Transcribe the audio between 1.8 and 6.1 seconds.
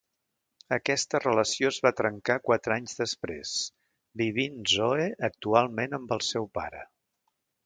va trencar quatre anys després, vivint Zoe actualment